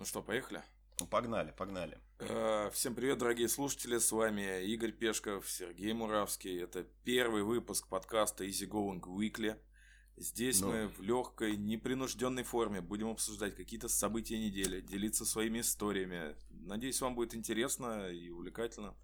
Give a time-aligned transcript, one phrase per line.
[0.00, 0.62] Ну что, поехали?
[0.98, 1.98] Ну, погнали, погнали.
[2.20, 6.58] Э, Всем привет, дорогие слушатели, с вами Игорь Пешков, Сергей Муравский.
[6.58, 9.60] Это первый выпуск подкаста Easy Going Weekly.
[10.16, 10.68] Здесь Ну.
[10.68, 16.34] мы в легкой, непринужденной форме будем обсуждать какие-то события недели, делиться своими историями.
[16.48, 18.96] Надеюсь, вам будет интересно и увлекательно.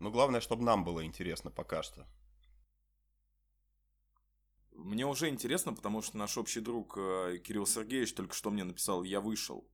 [0.00, 2.06] Ну, главное, чтобы нам было интересно пока что.
[4.72, 9.02] Мне уже интересно, потому что наш общий друг э, Кирилл Сергеевич только что мне написал
[9.02, 9.66] «Я вышел».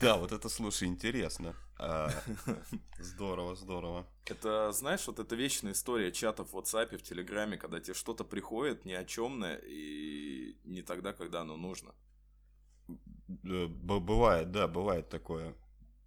[0.00, 1.54] Да, вот это, слушай, интересно.
[1.78, 2.10] А,
[2.98, 4.06] Здорово, здорово.
[4.26, 8.84] Это, знаешь, вот это вечная история чатов в WhatsApp, в Телеграме, когда тебе что-то приходит
[8.84, 11.92] ни о чемное и не тогда, когда оно нужно.
[13.44, 15.54] Э, Бывает, да, бывает такое.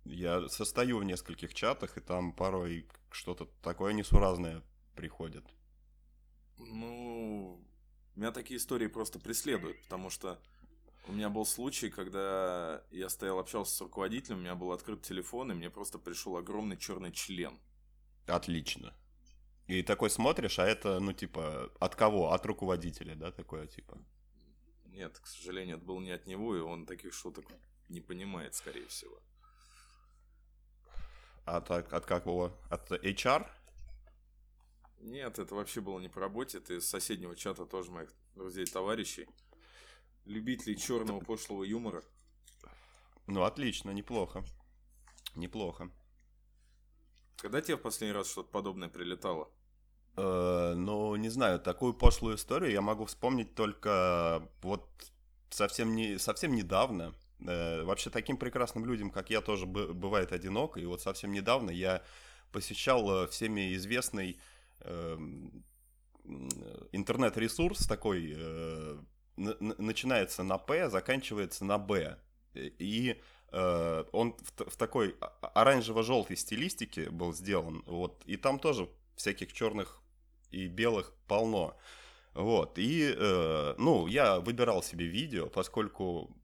[0.06, 4.62] Я состою в нескольких чатах, и там порой что-то такое несуразное
[4.96, 5.44] приходит.
[6.58, 7.60] Ну,
[8.16, 10.40] меня такие истории просто преследуют, потому что
[11.08, 15.52] у меня был случай, когда я стоял, общался с руководителем, у меня был открыт телефон,
[15.52, 17.60] и мне просто пришел огромный черный член.
[18.28, 18.94] Отлично.
[19.68, 22.32] И такой смотришь, а это, ну, типа, от кого?
[22.32, 23.98] От руководителя, да, такое, типа?
[24.86, 27.46] Нет, к сожалению, это был не от него, и он таких шуток
[27.90, 29.20] не понимает, скорее всего.
[31.46, 32.58] От, от, от какого?
[32.70, 33.48] От HR?
[35.00, 38.70] Нет, это вообще было не по работе, это из соседнего чата тоже моих друзей и
[38.70, 39.28] товарищей.
[40.26, 42.04] Любителей черного пошлого юмора.
[43.28, 44.44] Ну, отлично, неплохо.
[45.36, 45.90] Неплохо.
[47.38, 49.50] Когда тебе в последний раз что-то подобное прилетало?
[50.18, 54.88] Э, ну, не знаю, такую пошлую историю я могу вспомнить только вот
[55.50, 57.14] совсем, не, совсем недавно.
[57.46, 60.80] Э, вообще таким прекрасным людям, как я, тоже бы- бывает одиноко.
[60.80, 62.02] И вот совсем недавно я
[62.52, 64.40] посещал э, всеми известный
[64.82, 65.64] м,
[66.92, 68.98] интернет-ресурс такой, э,
[69.36, 72.18] начинается на П, заканчивается на Б.
[72.54, 77.84] И э, он в, в такой оранжево-желтой стилистике был сделан.
[77.86, 80.02] Вот, и там тоже всяких черных
[80.52, 81.78] и белых полно.
[82.34, 82.78] Вот.
[82.78, 86.36] И, э, ну, я выбирал себе видео, поскольку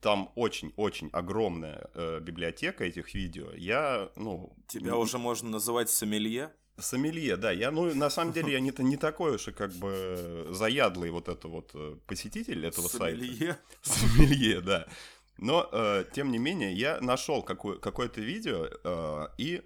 [0.00, 3.50] там очень-очень огромная э, библиотека этих видео.
[3.54, 4.54] Я, ну...
[4.68, 6.52] Тебя уже можно называть сомелье?
[6.78, 7.50] Сомелье, да.
[7.52, 11.28] Я, ну, на самом деле, я не, не такой уж и как бы заядлый вот
[11.28, 13.18] это вот э, посетитель этого сайта.
[13.18, 13.58] Сомелье?
[13.82, 14.86] Сомелье, да.
[15.38, 19.62] Но, э, тем не менее, я нашел какое- какое-то видео, э, и,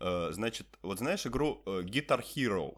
[0.00, 2.76] э, значит, вот знаешь игру э, Guitar Hero?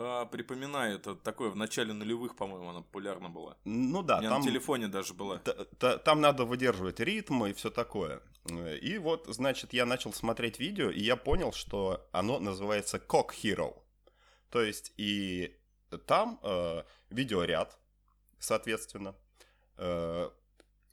[0.00, 3.56] А, припоминаю, это такое в начале нулевых, по-моему, она популярна была.
[3.64, 5.38] Ну да, У меня там, на телефоне даже была.
[5.38, 8.20] та- та- там надо выдерживать ритм и все такое.
[8.50, 13.30] Э, И вот, значит, я начал смотреть видео, и я понял, что оно называется Cock
[13.42, 13.74] Hero.
[14.50, 15.56] То есть, и
[16.06, 17.76] там э, видеоряд,
[18.38, 19.14] соответственно,
[19.78, 20.30] э,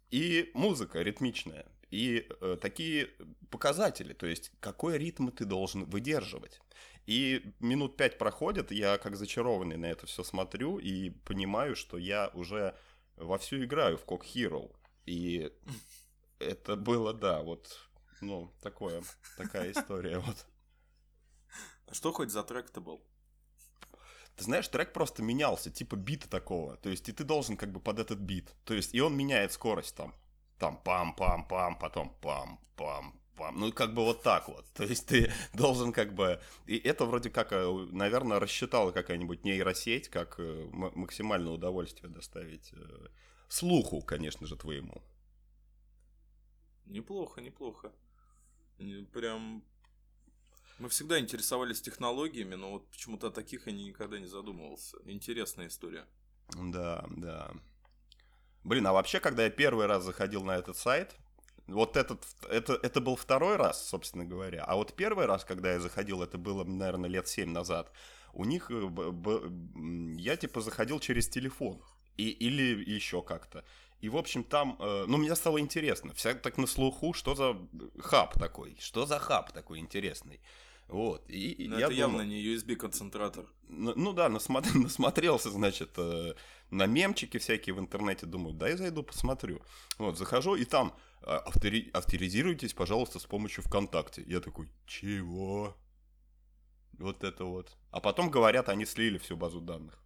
[0.10, 3.10] и музыка ритмичная, и э, такие
[3.52, 6.60] показатели, то есть, какой ритм ты должен выдерживать.
[7.06, 12.32] И минут пять проходит, я как зачарованный на это все смотрю и понимаю, что я
[12.34, 12.76] уже
[13.16, 14.76] вовсю играю в Cock Hero.
[15.06, 15.52] И
[16.40, 17.80] это было, да, вот,
[18.22, 19.04] ну, такое,
[19.38, 20.46] такая история, вот.
[21.88, 23.02] А что хоть за трек-то был?
[24.36, 26.76] Ты знаешь, трек просто менялся, типа бита такого.
[26.78, 28.54] То есть, и ты должен как бы под этот бит.
[28.66, 30.14] То есть, и он меняет скорость там.
[30.58, 32.18] Там пам-пам-пам, потом
[33.36, 33.60] пам-пам-пам.
[33.60, 34.66] Ну, как бы вот так вот.
[34.74, 36.40] То есть, ты должен как бы...
[36.66, 43.08] И это вроде как, э, наверное, рассчитала какая-нибудь нейросеть, как э, максимальное удовольствие доставить э,
[43.48, 45.02] слуху, конечно же, твоему.
[46.86, 47.92] Неплохо, неплохо.
[48.80, 49.64] Не- Прям...
[50.78, 54.98] Мы всегда интересовались технологиями, но вот почему-то о таких я никогда не задумывался.
[55.06, 56.06] Интересная история.
[56.54, 57.52] Да, да.
[58.66, 61.16] Блин, а вообще, когда я первый раз заходил на этот сайт,
[61.68, 65.80] вот этот, это, это был второй раз, собственно говоря, а вот первый раз, когда я
[65.80, 67.92] заходил, это было, наверное, лет семь назад,
[68.34, 68.90] у них, э,
[70.18, 71.82] я типа заходил через телефон,
[72.18, 73.64] и, или еще как-то.
[74.02, 77.58] И, в общем, там, э, ну, мне стало интересно, вся так на слуху, что за
[78.00, 80.40] хаб такой, что за хаб такой интересный.
[80.88, 83.46] Вот, и, Но я это явно думал- не USB-концентратор.
[83.70, 86.36] ну, ну да, насмотр- насмотрелся, значит, э,
[86.70, 89.62] на мемчики всякие в интернете, думаю, дай зайду посмотрю.
[89.98, 90.94] Вот, захожу, и там
[91.26, 94.24] автори- авторизируйтесь, пожалуйста, с помощью ВКонтакте.
[94.28, 95.76] Я такой, чего?
[96.94, 97.76] Вот это вот.
[97.92, 100.00] А потом говорят, они слили всю базу данных.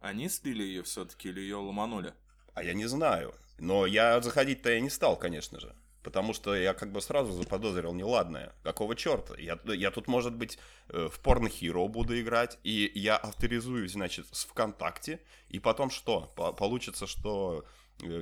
[0.00, 2.14] Они слили ее все-таки или ее ломанули?
[2.54, 3.34] А я не знаю.
[3.58, 5.76] Но я заходить-то я не стал, конечно же.
[6.02, 8.52] Потому что я как бы сразу заподозрил неладное.
[8.64, 9.36] Какого черта?
[9.38, 10.58] Я, я тут, может быть,
[10.88, 16.32] э, в Porn Hero буду играть, и я авторизуюсь, значит, с ВКонтакте, и потом что?
[16.58, 17.64] Получится, что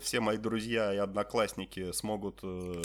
[0.00, 2.82] все мои друзья и одноклассники смогут, э,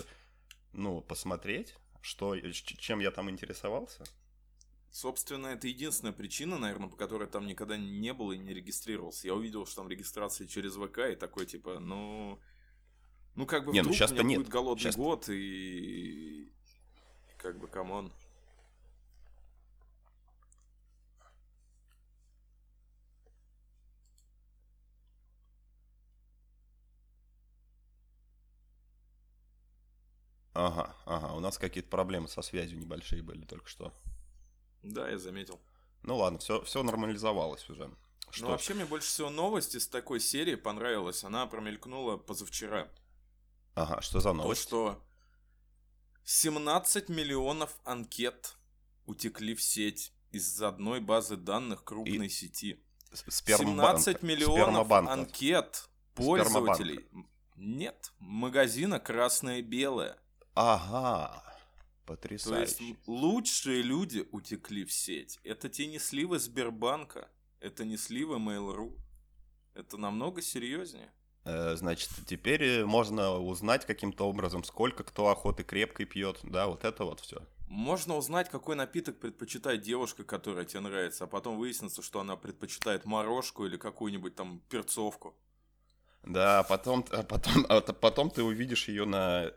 [0.73, 4.03] ну, посмотреть, что, чем я там интересовался?
[4.91, 9.27] Собственно, это единственная причина, наверное, по которой там никогда не был и не регистрировался.
[9.27, 12.39] Я увидел, что там регистрация через ВК и такой, типа, ну...
[13.35, 14.95] Ну, как бы не, ну, вдруг ну, у меня будет голодный сейчас...
[14.95, 16.49] год, и...
[17.37, 18.13] Как бы, come on.
[30.55, 33.93] Ага, ага, у нас какие-то проблемы со связью небольшие были только что.
[34.83, 35.59] Да, я заметил.
[36.01, 37.87] Ну ладно, все, все нормализовалось уже.
[37.87, 37.95] Ну,
[38.31, 38.45] что?
[38.45, 41.25] Ну, вообще мне больше всего новость из такой серии понравилась.
[41.25, 42.87] Она промелькнула позавчера.
[43.73, 44.69] Ага, что за новость?
[44.69, 45.03] То, что
[46.23, 48.55] 17 миллионов анкет
[49.05, 52.81] утекли в сеть из одной базы данных крупной И сети.
[53.11, 53.99] Спермобанк.
[53.99, 55.11] 17 миллионов Спермобанка.
[55.11, 56.99] анкет пользователей.
[56.99, 57.29] Спермобанка.
[57.57, 60.17] Нет, магазина красное-белое.
[60.55, 61.43] Ага.
[62.05, 62.75] Потрясающе.
[62.75, 65.39] То есть лучшие люди утекли в сеть.
[65.43, 67.29] Это те не сливы Сбербанка,
[67.59, 68.97] это не сливы Mail.ru.
[69.73, 71.11] Это намного серьезнее.
[71.43, 76.85] Э, значит, теперь э, можно узнать каким-то образом, сколько кто охоты крепкой пьет, да, вот
[76.85, 77.41] это вот все.
[77.67, 83.05] Можно узнать, какой напиток предпочитает девушка, которая тебе нравится, а потом выяснится, что она предпочитает
[83.05, 85.35] морожку или какую-нибудь там перцовку.
[86.23, 89.51] Да, потом, а потом, а потом ты увидишь ее на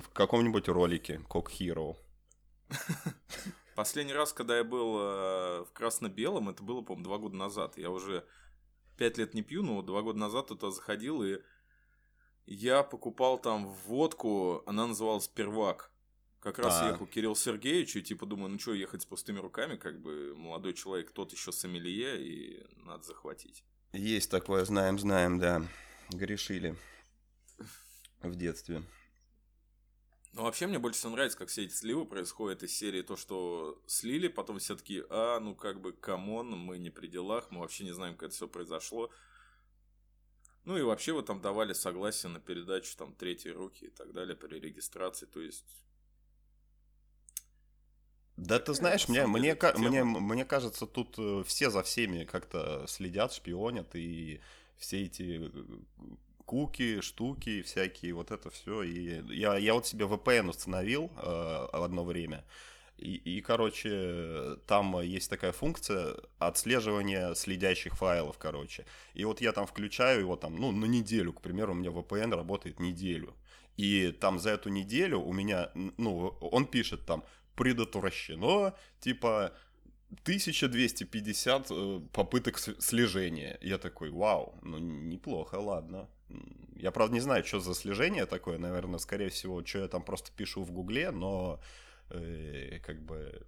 [0.00, 1.96] в каком-нибудь ролике Cock Hero.
[3.74, 7.78] Последний раз, когда я был э, в красно-белом, это было, по-моему, два года назад.
[7.78, 8.26] Я уже
[8.96, 11.38] пять лет не пью, но два года назад туда заходил, и
[12.46, 15.92] я покупал там водку, она называлась «Первак».
[16.40, 16.90] Как раз а.
[16.90, 20.72] ехал Кирилл Сергеевич, и типа думаю, ну что, ехать с пустыми руками, как бы молодой
[20.72, 23.64] человек, тот еще сомелье, и надо захватить.
[23.92, 25.62] Есть такое, знаем, знаем, да.
[26.10, 26.76] Грешили
[28.22, 28.82] в детстве.
[30.38, 33.82] Ну, вообще, мне больше всего нравится, как все эти сливы происходят из серии то, что
[33.88, 37.58] слили, потом все таки а, ну, как бы, come on, мы не при делах, мы
[37.58, 39.10] вообще не знаем, как это все произошло.
[40.64, 44.36] Ну, и вообще вы там давали согласие на передачу, там, третьей руки и так далее
[44.36, 45.64] при регистрации, то есть...
[48.36, 53.32] Да ты знаешь, мне, мне, мне, мне кажется, тут э, все за всеми как-то следят,
[53.32, 54.40] шпионят, и
[54.76, 55.50] все эти э,
[56.48, 58.82] куки, штуки всякие, вот это все.
[58.82, 62.42] И я, я вот себе VPN установил э, одно время.
[62.96, 68.86] И, и, короче, там есть такая функция отслеживания следящих файлов, короче.
[69.14, 72.34] И вот я там включаю его там, ну, на неделю, к примеру, у меня VPN
[72.34, 73.34] работает неделю.
[73.76, 77.22] И там за эту неделю у меня, ну, он пишет там,
[77.54, 79.52] предотвращено, типа,
[80.22, 83.58] 1250 э, попыток слежения.
[83.60, 86.08] Я такой, вау, ну неплохо, ладно.
[86.76, 90.30] Я, правда, не знаю, что за слежение такое, наверное, скорее всего, что я там просто
[90.32, 91.60] пишу в Гугле, но
[92.10, 93.46] э, как бы,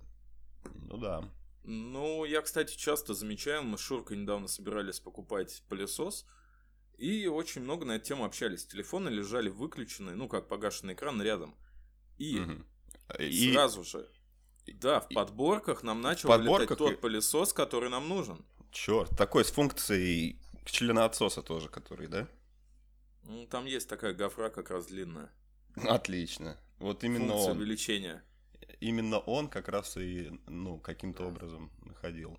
[0.74, 1.28] ну да.
[1.62, 6.26] Ну, я, кстати, часто замечаю, мы с Шуркой недавно собирались покупать пылесос,
[6.96, 8.66] и очень много на эту тему общались.
[8.66, 11.54] Телефоны лежали выключенные, ну, как погашенный экран рядом.
[12.18, 12.52] И, угу.
[13.18, 13.52] и...
[13.52, 14.08] сразу же,
[14.66, 16.78] да, в подборках нам начал подборках...
[16.78, 18.44] тот пылесос, который нам нужен.
[18.70, 22.28] Черт, такой с функцией членоотсоса тоже, который, да?
[23.30, 25.30] Ну, там есть такая гофра как раз длинная.
[25.76, 26.58] Отлично.
[26.80, 27.58] Вот именно Функция он.
[27.58, 28.24] увеличения.
[28.80, 32.36] Именно он как раз и, ну, каким-то образом находил.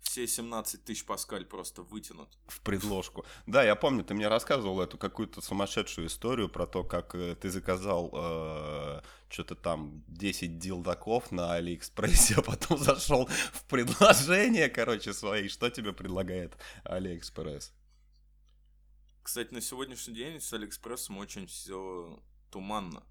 [0.00, 2.28] Все 17 тысяч паскаль просто вытянут.
[2.48, 3.24] В предложку.
[3.46, 7.48] Да, я помню, ты мне рассказывал эту какую-то сумасшедшую историю про то, как э, ты
[7.48, 15.48] заказал э, что-то там 10 дилдаков на Алиэкспрессе, а потом зашел в предложение, короче, свои.
[15.48, 17.72] Что тебе предлагает Алиэкспресс?
[19.26, 23.02] Кстати, на сегодняшний день с Алиэкспрессом очень все туманно.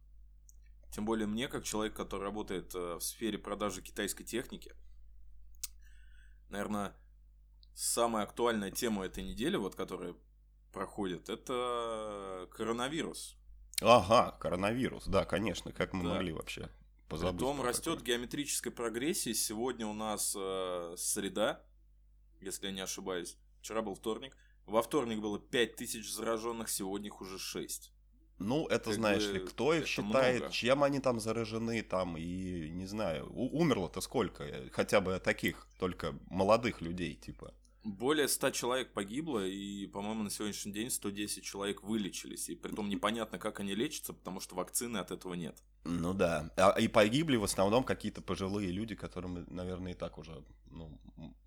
[0.93, 4.74] Тем более мне, как человек, который работает э, в сфере продажи китайской техники,
[6.48, 6.95] наверное,
[7.74, 10.15] самая актуальная тема этой недели, вот которая
[10.72, 13.36] проходит, это коронавирус.
[13.81, 16.13] Ага, коронавирус, да, конечно, как мы да.
[16.13, 16.69] могли вообще
[17.10, 17.41] позабыть.
[17.41, 19.34] Притом растет геометрической прогрессии.
[19.34, 21.62] Сегодня у нас э, среда,
[22.39, 23.38] если я не ошибаюсь.
[23.60, 24.38] Вчера был вторник.
[24.65, 27.91] Во вторник было 5000 зараженных, сегодня их уже 6.
[28.38, 30.53] Ну, это как знаешь ли, кто их считает, много.
[30.53, 36.81] чем они там заражены, там, и не знаю, умерло-то сколько, хотя бы таких, только молодых
[36.81, 37.53] людей, типа.
[37.86, 42.50] Более 100 человек погибло, и, по-моему, на сегодняшний день 110 человек вылечились.
[42.50, 45.55] И притом непонятно, как они лечатся, потому что вакцины от этого нет.
[45.84, 46.51] Ну да.
[46.57, 51.00] А, и погибли в основном какие-то пожилые люди, которым, наверное, и так уже ну,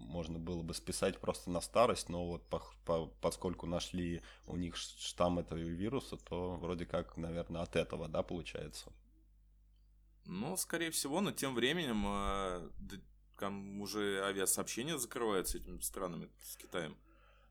[0.09, 4.77] можно было бы списать просто на старость, но вот по, по, поскольку нашли у них
[4.77, 8.93] штамм этого вируса, то вроде как, наверное, от этого, да, получается.
[10.25, 12.71] Ну, скорее всего, но тем временем э,
[13.39, 16.97] там уже авиасообщение закрывается этими странами с Китаем.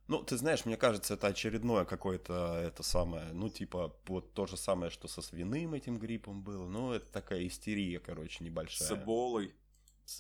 [0.07, 4.55] Ну, ты знаешь, мне кажется, это очередное какое-то это самое, ну, типа, вот то же
[4.55, 6.65] самое, что со свиным этим гриппом было.
[6.65, 8.87] Ну, это такая истерия, короче, небольшая.
[8.87, 9.53] С эболой.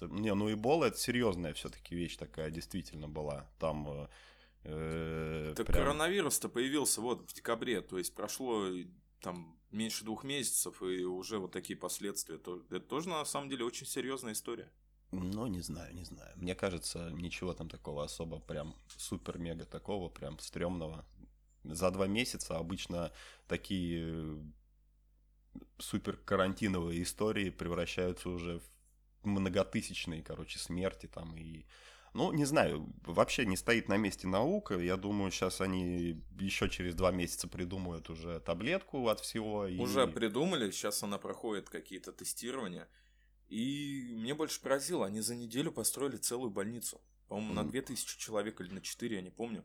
[0.01, 3.49] Не, ну, эбола это серьезная все-таки вещь такая, действительно была.
[3.59, 3.87] Там...
[3.89, 4.07] Э,
[4.63, 5.79] э так прям...
[5.79, 8.67] коронавирус-то появился вот в декабре, то есть прошло
[9.21, 12.35] там меньше двух месяцев, и уже вот такие последствия.
[12.35, 14.71] Это тоже на самом деле очень серьезная история.
[15.11, 16.33] Ну, не знаю, не знаю.
[16.35, 21.05] Мне кажется, ничего там такого особо прям супер-мега такого, прям стрёмного.
[21.63, 23.11] За два месяца обычно
[23.47, 24.43] такие
[25.77, 28.76] супер карантиновые истории превращаются уже в
[29.27, 31.65] многотысячные, короче, смерти там и...
[32.13, 34.79] Ну, не знаю, вообще не стоит на месте наука.
[34.79, 39.67] Я думаю, сейчас они еще через два месяца придумают уже таблетку от всего.
[39.67, 39.77] И...
[39.77, 42.87] Уже придумали, сейчас она проходит какие-то тестирования.
[43.49, 47.01] И мне больше поразило, они за неделю построили целую больницу.
[47.27, 49.63] По-моему, на 2000 человек или на 4, я не помню.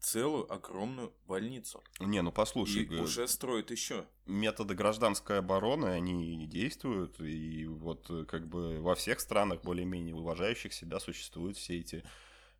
[0.00, 1.82] Целую огромную больницу.
[1.98, 2.84] Не, ну послушай.
[2.84, 4.06] И уже строят еще.
[4.26, 7.20] Методы гражданской обороны, они действуют.
[7.20, 12.04] И вот э, как бы во всех странах более-менее уважающих себя существуют все эти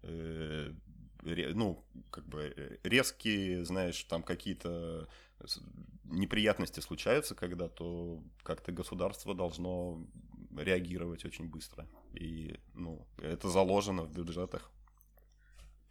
[0.02, 0.72] э,
[1.22, 5.08] ну, как бы э, резкие, знаешь, там какие-то
[6.04, 10.04] неприятности случаются, когда то как-то государство должно
[10.56, 11.86] реагировать очень быстро.
[12.14, 14.70] И, ну, это заложено в бюджетах.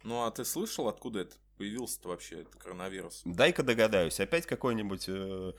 [0.02, 3.22] Ну, а ты слышал, откуда это появился-то вообще, этот коронавирус?
[3.24, 4.20] Дай-ка догадаюсь.
[4.20, 5.52] Опять какой-нибудь э,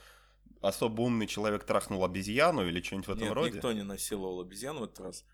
[0.62, 3.56] особо умный человек трахнул обезьяну или что-нибудь в этом Нет, роде?
[3.56, 5.26] никто не насиловал обезьяну в этот раз.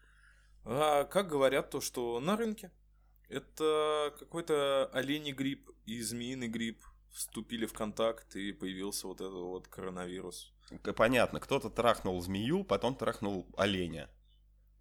[0.64, 2.72] А как говорят, то, что на рынке
[3.30, 6.82] это какой-то оленей грипп и змеиный грипп
[7.12, 10.54] вступили в контакт, и появился вот этот вот коронавирус.
[10.96, 14.10] Понятно, кто-то трахнул змею, потом трахнул оленя.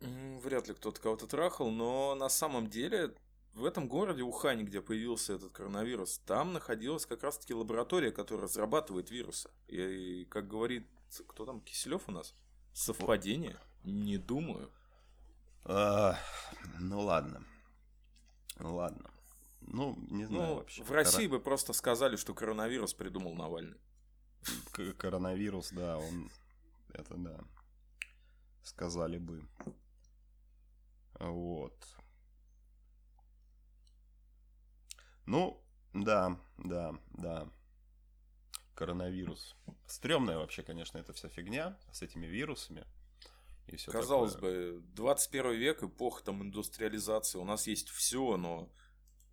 [0.01, 3.15] Вряд ли кто-то кого-то трахал, но на самом деле
[3.55, 9.11] в этом городе Ухане, где появился этот коронавирус, там находилась как раз-таки лаборатория, которая разрабатывает
[9.11, 9.51] вирусы.
[9.69, 10.89] И, как говорит,
[11.27, 12.35] кто там, Киселев у нас?
[12.73, 13.57] Совпадение?
[13.85, 14.71] Не думаю.
[15.65, 16.19] А,
[16.81, 17.45] ну ладно.
[18.59, 19.11] Ладно.
[19.61, 20.83] Ну, не знаю ну, вообще.
[20.83, 21.39] В России Кор...
[21.39, 23.79] бы просто сказали, что коронавирус придумал Навальный
[24.99, 26.31] коронавирус, да, он...
[26.93, 27.41] Это да.
[28.63, 29.43] Сказали бы.
[31.19, 31.75] Вот.
[35.27, 35.63] Ну,
[35.93, 37.49] да, да, да.
[38.75, 39.55] Коронавирус.
[39.87, 42.85] Стремная вообще, конечно, эта вся фигня с этими вирусами.
[43.67, 44.73] И все Казалось такое.
[44.75, 47.39] бы, 21 век, эпоха там индустриализации.
[47.39, 48.71] У нас есть все, но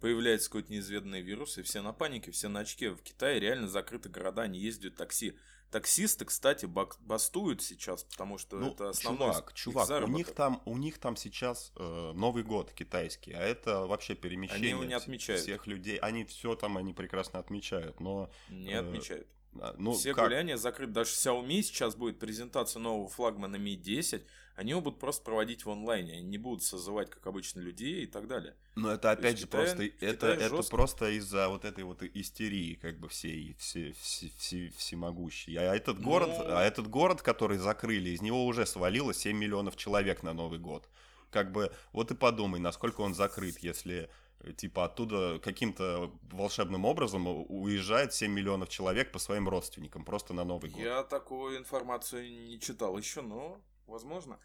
[0.01, 2.89] появляется какой-то неизведанный вирус, и все на панике, все на очке.
[2.89, 5.37] В Китае реально закрыты города, не ездят такси.
[5.69, 10.77] Таксисты, кстати, бастуют сейчас, потому что ну, это основной чувак, чувак, у них там, у
[10.77, 15.43] них там сейчас э, Новый год китайский, а это вообще перемещение они его не отмечают.
[15.43, 15.95] всех людей.
[15.99, 19.27] Они все там они прекрасно отмечают, но не э, отмечают.
[19.59, 20.25] А, ну, Все как?
[20.25, 20.93] гуляния закрыты.
[20.93, 24.23] Даже Xiaomi сейчас будет презентация нового флагмана Mi 10.
[24.55, 26.13] Они его будут просто проводить в онлайне.
[26.13, 28.55] Они не будут созывать, как обычно, людей и так далее.
[28.75, 32.99] Но это опять же Китае, просто это, это просто из-за вот этой вот истерии, как
[32.99, 35.55] бы всей все, все, все, всемогущей.
[35.55, 36.03] А этот Но...
[36.03, 36.55] город, ну.
[36.55, 40.87] а этот город, который закрыли, из него уже свалило 7 миллионов человек на Новый год.
[41.29, 44.09] Как бы вот и подумай, насколько он закрыт, если
[44.57, 50.71] типа оттуда каким-то волшебным образом уезжает 7 миллионов человек по своим родственникам просто на Новый
[50.71, 50.81] год.
[50.81, 54.39] Я такую информацию не читал еще, но возможно.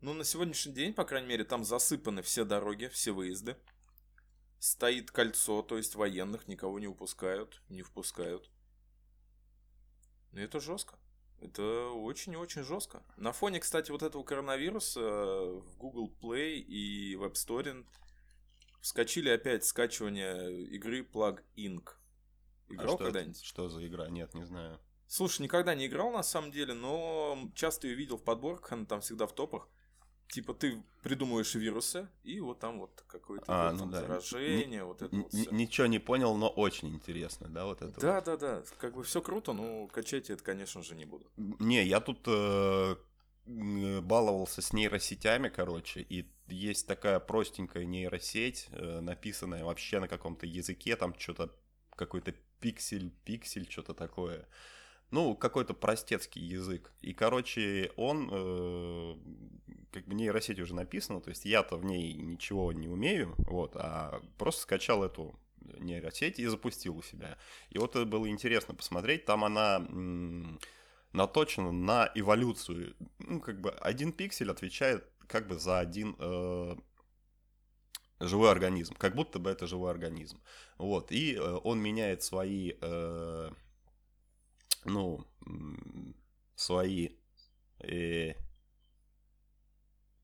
[0.00, 3.56] Ну, на сегодняшний день, по крайней мере, там засыпаны все дороги, все выезды.
[4.60, 8.50] Стоит кольцо, то есть военных никого не упускают, не впускают.
[10.32, 10.96] И это жестко.
[11.40, 13.02] Это очень-очень жестко.
[13.16, 17.86] На фоне, кстати, вот этого коронавируса э, в Google Play и в App Store
[18.80, 21.88] Вскочили опять скачивание игры Plug Inc.
[22.68, 23.42] Играл а когда-нибудь?
[23.42, 24.08] Что за игра?
[24.08, 24.78] Нет, не знаю.
[25.06, 29.00] Слушай, никогда не играл на самом деле, но часто ее видел в подборках, она там
[29.00, 29.68] всегда в топах.
[30.28, 34.00] Типа ты придумываешь вирусы, и вот там вот какое-то а, ну да.
[34.02, 35.50] заражение, вот это вот все.
[35.50, 38.24] Ничего не понял, но очень интересно, да, вот это Да, вот.
[38.26, 41.26] да, да, как бы все круто, но качать я это, конечно же, не буду.
[41.36, 42.96] Не, я тут э,
[43.48, 50.96] баловался с нейросетями, короче, и есть такая простенькая нейросеть, э, написанная вообще на каком-то языке,
[50.96, 51.54] там что-то
[51.96, 54.46] какой-то пиксель, пиксель, что-то такое.
[55.10, 56.92] Ну, какой-то простецкий язык.
[57.00, 59.16] И, короче, он, э,
[59.92, 64.20] как бы нейросеть уже написана, то есть я-то в ней ничего не умею, вот, а
[64.36, 65.38] просто скачал эту
[65.78, 67.38] нейросеть и запустил у себя.
[67.70, 70.60] И вот это было интересно посмотреть, там она м-
[71.12, 72.96] наточена на эволюцию.
[73.18, 76.76] Ну, как бы один пиксель отвечает как бы за один э,
[78.20, 80.40] живой организм, как будто бы это живой организм.
[80.78, 83.50] Вот, и э, он меняет свои, э,
[84.84, 85.26] ну,
[86.54, 87.10] свои,
[87.80, 88.34] э,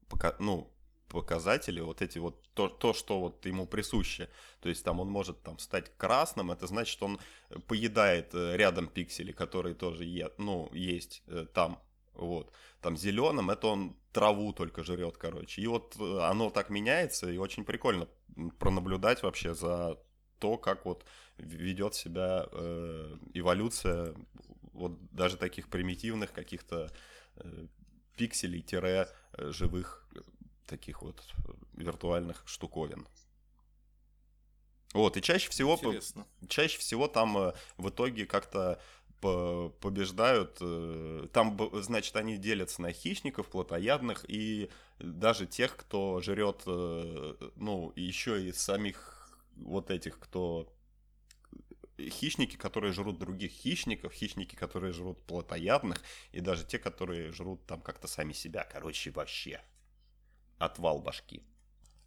[0.09, 0.74] пока, ну,
[1.14, 4.28] показатели, вот эти вот, то, то, что вот ему присуще.
[4.61, 7.21] То есть там он может там стать красным, это значит, он
[7.68, 11.78] поедает э, рядом пиксели, которые тоже е, ну, есть э, там,
[12.14, 12.52] вот.
[12.80, 15.62] Там зеленым это он траву только жрет, короче.
[15.62, 18.09] И вот э, оно так меняется, и очень прикольно
[18.59, 19.99] пронаблюдать вообще за
[20.40, 21.04] то, как вот
[21.38, 22.47] ведет себя
[23.35, 24.14] эволюция
[24.73, 26.90] вот даже таких примитивных каких-то
[28.16, 30.09] пикселей-живых
[30.66, 31.23] таких вот
[31.73, 33.06] виртуальных штуковин.
[34.92, 36.26] Вот, и чаще всего, Интересно.
[36.49, 38.80] чаще всего там э, в итоге как-то
[39.21, 40.59] побеждают.
[40.61, 47.92] Э, там, значит, они делятся на хищников, плотоядных и даже тех, кто жрет, э, ну,
[47.97, 50.73] еще и самих вот этих, кто
[51.99, 56.02] хищники, которые жрут других хищников, хищники, которые жрут плотоядных,
[56.33, 58.64] и даже те, которые жрут там как-то сами себя.
[58.71, 59.62] Короче, вообще
[60.58, 61.42] отвал башки.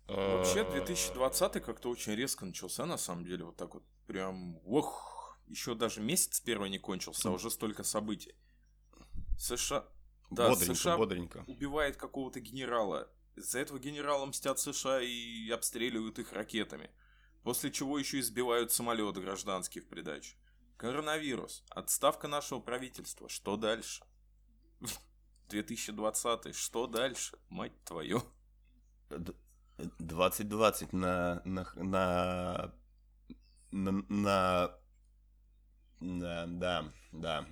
[0.07, 5.75] Вообще, 2020 как-то очень резко начался, на самом деле, вот так вот, прям, ох, еще
[5.75, 8.35] даже месяц первый не кончился, а уже столько событий.
[9.37, 9.85] США...
[10.29, 11.43] Да, бодренько, США бодренько.
[11.47, 13.09] убивает какого-то генерала.
[13.35, 16.89] Из-за этого генерала мстят США и обстреливают их ракетами.
[17.43, 20.35] После чего еще избивают самолет гражданский в придачу.
[20.75, 21.63] Коронавирус.
[21.69, 23.29] Отставка нашего правительства.
[23.29, 24.03] Что дальше?
[25.49, 26.55] 2020.
[26.55, 27.39] Что дальше?
[27.49, 28.21] Мать твою.
[29.09, 32.73] 2020 на на на
[33.71, 34.71] на, на...
[35.99, 37.45] Да, да, да.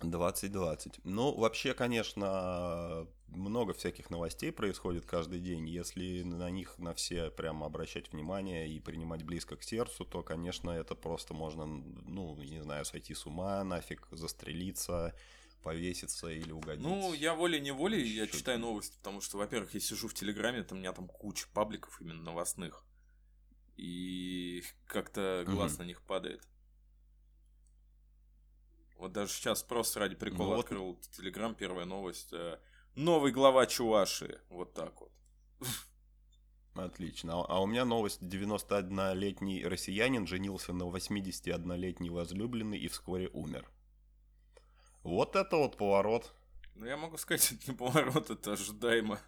[0.00, 1.00] 2020.
[1.04, 5.68] Ну, вообще, конечно, много всяких новостей происходит каждый день.
[5.68, 10.70] Если на них на все прямо обращать внимание и принимать близко к сердцу, то, конечно,
[10.70, 15.14] это просто можно, ну, не знаю, сойти с ума, нафиг застрелиться,
[15.62, 16.84] повеситься или угодить.
[16.84, 20.80] Ну, я волей-неволей, я читаю новости, потому что, во-первых, я сижу в Телеграме, там у
[20.80, 22.84] меня там куча пабликов именно новостных.
[23.76, 25.82] И как-то глаз угу.
[25.82, 26.46] на них падает.
[28.96, 31.00] Вот даже сейчас просто ради прикола ну, открыл вот...
[31.10, 32.32] Телеграм, первая новость.
[32.32, 32.58] Э,
[32.94, 34.40] новый глава Чуваши.
[34.48, 35.10] Вот так вот.
[36.74, 37.40] Отлично.
[37.40, 38.22] А, а у меня новость.
[38.22, 43.68] 91-летний россиянин женился на 81-летней возлюбленной и вскоре умер.
[45.02, 46.32] Вот это вот поворот.
[46.74, 49.18] Ну, я могу сказать, это не поворот, это ожидаемо.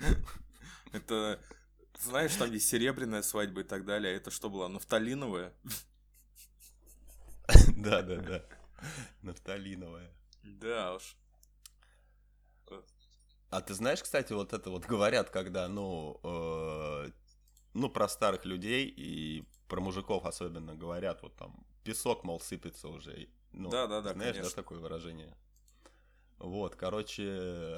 [0.92, 1.40] Это,
[1.98, 4.14] знаешь, там есть серебряная свадьба и так далее.
[4.14, 5.52] А это что было, нафталиновая?
[7.76, 8.44] Да, да, да.
[9.22, 10.10] Нафталиновая.
[10.42, 11.16] Да уж.
[13.50, 17.10] А ты знаешь, кстати, вот это вот говорят, когда, ну, э,
[17.74, 23.28] ну, про старых людей и про мужиков особенно говорят, вот там песок, мол, сыпется уже.
[23.54, 24.12] Ну, да, да, да.
[24.12, 24.50] Знаешь, конечно.
[24.50, 25.34] да, такое выражение?
[26.38, 27.24] Вот, короче,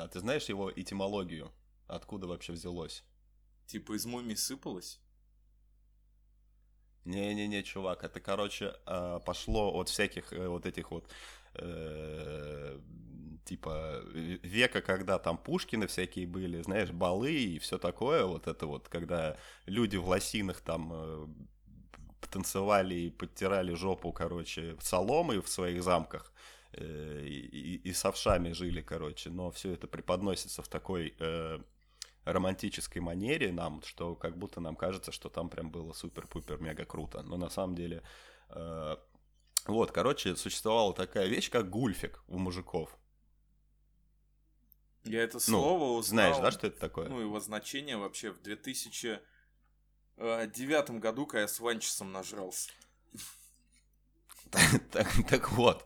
[0.01, 1.53] а ты знаешь его этимологию?
[1.87, 3.05] Откуда вообще взялось?
[3.67, 5.01] Типа из мумии сыпалось?
[7.05, 11.09] Не-не-не, чувак, это, короче, а, пошло от всяких э, вот этих вот
[11.55, 12.81] э,
[13.45, 18.89] типа века, когда там Пушкины всякие были, знаешь, балы и все такое, вот это вот,
[18.89, 19.37] когда
[19.67, 21.49] люди в лосинах там
[22.29, 26.33] танцевали и подтирали жопу, короче, соломой в своих замках
[26.73, 31.59] э, и, и с овшами жили, короче, но все это преподносится в такой э,
[32.25, 37.23] романтической манере нам, что как будто нам кажется, что там прям было супер-пупер мега круто,
[37.23, 38.03] но на самом деле
[38.51, 38.97] э,
[39.67, 42.97] вот, короче, существовала такая вещь, как гульфик у мужиков.
[45.05, 46.35] Я это ну, слово ну, узнал.
[46.35, 47.09] Знаешь, да, что это такое?
[47.09, 49.21] Ну, его значение вообще в 2000 э,
[50.19, 52.71] девятом году, когда я с Ванчесом нажрался.
[54.93, 55.85] Так, так вот,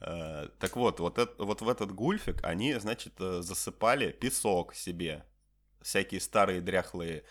[0.00, 5.26] э, так вот, вот, это, вот в этот гульфик они, значит, э, засыпали песок себе,
[5.82, 7.24] всякие старые дряхлые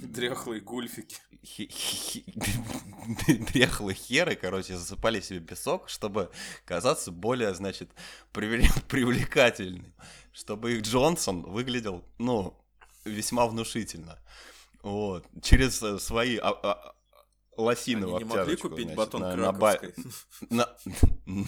[0.00, 1.16] Дряхлые гульфики.
[3.52, 6.30] Дряхлые херы, короче, засыпали себе песок, чтобы
[6.64, 7.90] казаться более, значит,
[8.32, 9.92] привлекательным.
[10.32, 12.56] Чтобы их Джонсон выглядел, ну,
[13.04, 14.18] весьма внушительно.
[14.88, 15.26] Вот.
[15.42, 16.94] Через э, свои а, а,
[17.56, 19.94] лосины Они не могли купить значит, батон на, на, краковской?
[20.50, 20.76] на,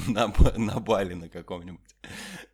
[0.08, 1.80] на, ба- на Бали на каком-нибудь.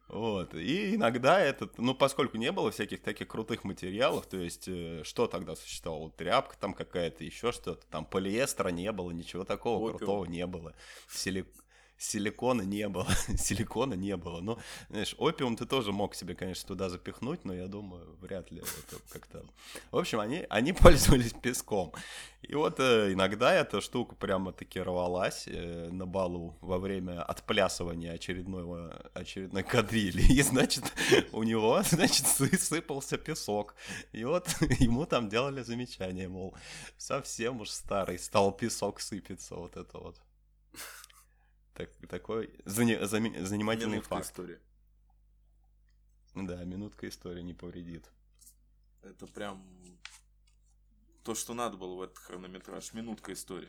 [0.08, 0.54] Вот.
[0.54, 5.26] И иногда этот, ну, поскольку не было всяких таких крутых материалов, то есть, э, что
[5.26, 6.10] тогда существовало?
[6.10, 9.98] Тряпка там какая-то, еще что-то, там полиэстера не было, ничего такого Опиум.
[9.98, 10.74] крутого не было.
[11.10, 11.46] Сили-
[11.98, 14.40] Силикона не было, силикона не было.
[14.40, 14.58] Ну,
[14.90, 19.02] знаешь, опиум ты тоже мог себе, конечно, туда запихнуть, но я думаю, вряд ли это
[19.08, 19.44] как-то...
[19.90, 21.92] В общем, они, они пользовались песком.
[22.42, 29.10] И вот э, иногда эта штука прямо-таки рвалась э, на балу во время отплясывания очередного,
[29.14, 30.20] очередной кадрили.
[30.32, 30.84] И, значит,
[31.32, 33.74] у него, значит, сы- сыпался песок.
[34.12, 36.54] И вот ему там делали замечание, мол,
[36.98, 40.16] совсем уж старый стал песок сыпется, вот это вот.
[41.76, 44.26] Так, такой зани- зами- занимательный Минутка факт.
[44.26, 44.58] истории.
[46.34, 48.10] Да, минутка истории не повредит.
[49.02, 49.62] Это прям
[51.22, 52.94] то, что надо было в этот хронометраж.
[52.94, 53.68] Минутка истории.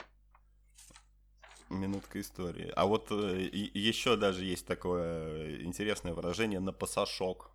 [1.70, 2.72] Минутка истории.
[2.78, 7.52] А вот еще даже есть такое интересное выражение на пасашок.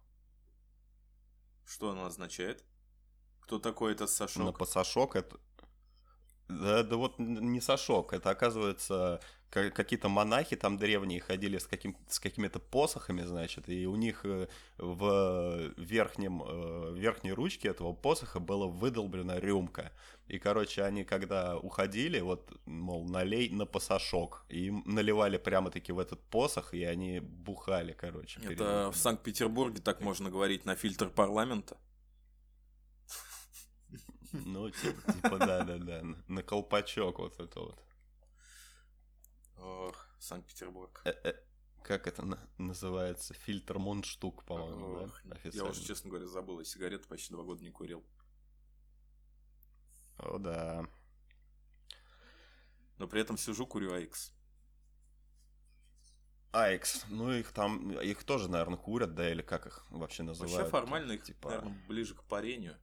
[1.65, 2.63] Что оно означает?
[3.41, 4.59] Кто такой этот На Сашок?
[4.59, 5.41] пасашок это...
[6.61, 9.21] Да, да вот не сашок, это оказывается
[9.53, 14.25] ка- какие-то монахи там древние ходили с, каким, с какими-то посохами, значит, и у них
[14.25, 19.93] э, в верхнем, э, в верхней ручке этого посоха была выдолблена рюмка.
[20.29, 25.99] И, короче, они когда уходили, вот, мол, налей на пасашок, и им наливали прямо-таки в
[25.99, 28.41] этот посох, и они бухали, короче.
[28.41, 28.93] перед Это этим.
[28.93, 31.77] в Санкт-Петербурге так можно говорить на фильтр парламента.
[34.33, 37.79] Ну, ти- типа, да-да-да, на- на колпачок вот это вот.
[39.59, 41.01] Ох, Санкт-Петербург.
[41.05, 41.35] Э, э,
[41.85, 43.35] Как это на- называется?
[43.35, 45.37] Фильтр Мундштук, по-моему, да?
[45.53, 46.59] Я уже, честно говоря, забыл.
[46.61, 48.05] Я сигареты почти два года не курил.
[50.19, 50.87] О, да.
[52.99, 54.33] Но при этом сижу, курю Айкс.
[56.53, 60.55] Айкс, ну их там, их тоже, наверное, курят, да, или как их вообще называют?
[60.55, 61.49] Вообще формально их, типа...
[61.49, 62.77] наверное, ближе к парению.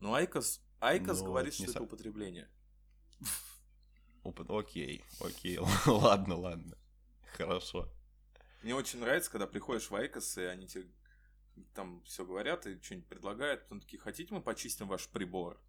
[0.00, 2.48] Но Айкос, Айкос Ну, говорит, что со- это употребление.
[4.48, 6.76] Окей, окей, ладно, ладно.
[7.36, 7.92] Хорошо.
[8.62, 10.88] Мне очень нравится, когда приходишь в Айкос, и они тебе
[11.74, 13.62] там все говорят и что-нибудь предлагают.
[13.62, 15.60] Потом такие, хотите мы почистим ваш прибор?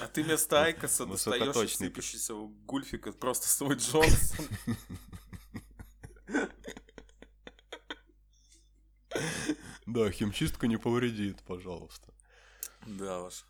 [0.00, 4.46] А ты вместо Айкоса достаешь сыпящийся гульфика просто свой Джонсон.
[9.86, 12.12] Да, химчистка не повредит, пожалуйста.
[12.86, 13.44] Да уж.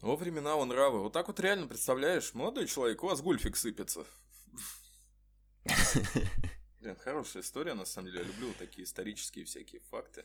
[0.00, 1.00] Во времена он нравы.
[1.00, 4.06] Вот так вот реально представляешь, молодой человек, у вас гульфик сыпется.
[6.80, 8.20] Блин, хорошая история, на самом деле.
[8.20, 10.24] Я люблю такие исторические всякие факты.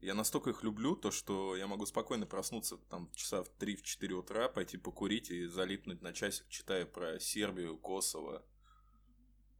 [0.00, 4.48] Я настолько их люблю, то что я могу спокойно проснуться там часа в 3-4 утра,
[4.48, 8.44] пойти покурить и залипнуть на часик, читая про Сербию, Косово,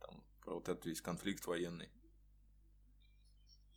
[0.01, 1.91] там, про вот этот весь конфликт военный.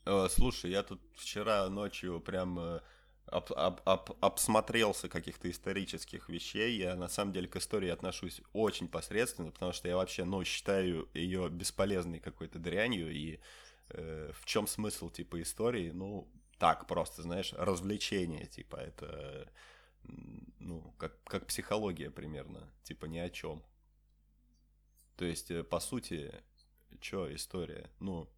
[0.06, 2.80] Э, Слушай, я тут вчера ночью прям э,
[3.28, 6.78] об- об- об- обсмотрелся каких-то исторических вещей.
[6.78, 11.08] Я на самом деле к истории отношусь очень посредственно, потому что я вообще, ну, считаю
[11.14, 13.12] ее бесполезной какой-то дрянью.
[13.12, 13.40] И
[13.90, 15.92] э, в чем смысл, типа, истории?
[15.92, 19.50] Ну, так просто, знаешь, развлечение, типа, это,
[20.60, 23.64] ну, как, как психология примерно, типа, ни о чем.
[25.18, 26.32] То есть, э, по сути,
[27.02, 27.90] что история?
[28.00, 28.30] Ну,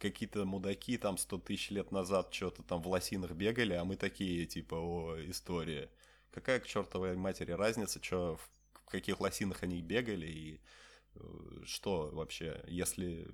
[0.00, 4.46] какие-то мудаки там 100 тысяч лет назад что-то там в лосинах бегали, а мы такие,
[4.46, 5.90] типа, о, история.
[6.30, 8.36] Какая к чертовой матери разница, что
[8.72, 10.60] в каких лосинах они бегали и
[11.14, 11.20] э,
[11.64, 13.28] что вообще, если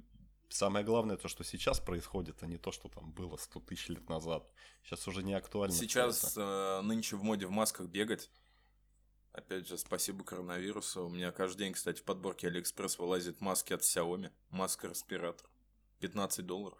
[0.48, 4.08] самое главное то, что сейчас происходит, а не то, что там было 100 тысяч лет
[4.08, 4.50] назад.
[4.82, 5.74] Сейчас уже не актуально.
[5.74, 8.30] Сейчас э, нынче в моде в масках бегать.
[9.32, 11.06] Опять же, спасибо коронавирусу.
[11.06, 14.30] У меня каждый день, кстати, в подборке Алиэкспресс вылазит маски от Xiaomi.
[14.50, 15.46] Маска-респиратор.
[16.00, 16.78] 15 долларов.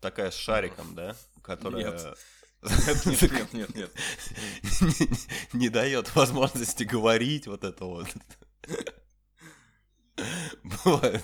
[0.00, 1.16] Такая с шариком, да?
[1.42, 1.92] Которая...
[1.92, 2.18] Нет,
[3.32, 3.92] нет, нет, нет.
[5.52, 8.08] не дает возможности говорить вот это вот.
[10.84, 11.22] Бывает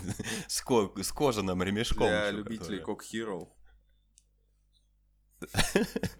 [0.48, 2.08] с, ко- с кожаным ремешком.
[2.08, 2.80] Для любителей.
[2.80, 3.52] Coke Hero.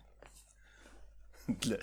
[1.47, 1.79] Для,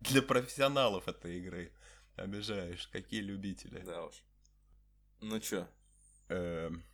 [0.00, 1.72] для профессионалов этой игры.
[2.16, 3.78] Обижаешь, какие любители.
[3.80, 4.24] Да уж.
[5.20, 5.68] Ну чё,
[6.28, 6.84] Эм.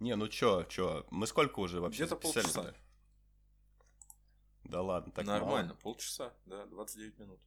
[0.00, 2.74] Не, ну чё, чё, мы сколько уже вообще Где-то полчаса.
[4.64, 5.80] Да ладно, так Нормально, мало?
[5.80, 7.40] полчаса, да, 29 минут.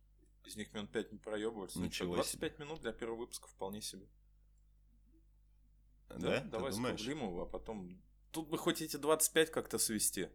[0.45, 1.79] Из них минут 5 не проебываются.
[1.79, 4.07] Ничего 25 минут для первого выпуска вполне себе.
[6.09, 6.17] Да?
[6.17, 6.99] Да, Ты давай думаешь?
[7.01, 8.01] скруглим его, а потом...
[8.31, 10.29] Тут бы хоть эти 25 как-то свести.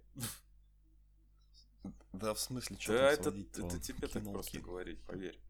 [2.12, 5.40] Да, в смысле, что Да, это, это тебе так просто говорить, поверь.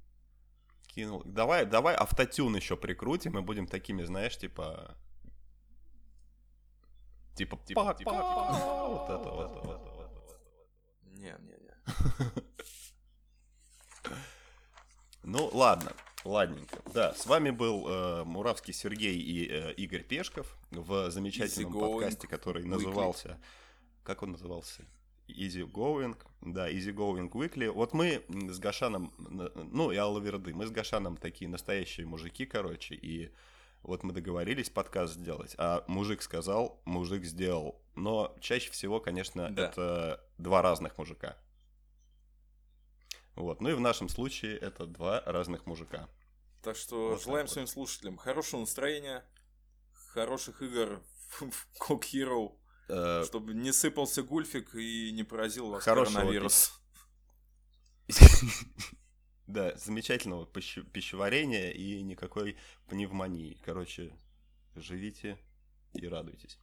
[0.95, 1.23] Кинул.
[1.25, 4.97] Давай, давай автотюн еще прикрутим и будем такими, знаешь, типа...
[7.37, 8.89] Типа, типа, типа, пак, пак.
[8.89, 10.41] вот это вот.
[11.05, 11.75] Не-не-не.
[15.23, 15.93] Ну, ладно,
[16.25, 16.79] ладненько.
[16.95, 22.65] Да, с вами был э, Муравский Сергей и э, Игорь Пешков в замечательном подкасте, который
[22.65, 22.69] weekly.
[22.69, 23.39] назывался...
[24.03, 24.83] Как он назывался?
[25.33, 27.71] Easy Going, да, Easy Going Weekly.
[27.71, 32.95] Вот мы с Гашаном, ну и Алла Верды, мы с Гашаном такие настоящие мужики, короче,
[32.95, 33.33] и
[33.83, 37.81] вот мы договорились подкаст сделать, а мужик сказал, мужик сделал.
[37.95, 39.67] Но чаще всего, конечно, Да.
[39.69, 41.37] это два разных мужика.
[43.37, 46.09] Вот, ну и в нашем случае это два разных мужика.
[46.63, 47.53] Так что Вот так желаем вот.
[47.53, 49.25] своим слушателям хорошего настроения,
[50.13, 51.03] хороших игр
[51.41, 52.57] в Cook Hero,
[52.91, 56.73] Э, чтобы не сыпался гульфик и не поразил вас коронавирус.
[59.47, 63.59] Да, замечательного пищеварения и никакой пневмонии.
[63.65, 64.13] Короче,
[64.77, 65.39] живите
[65.93, 66.57] и радуйтесь.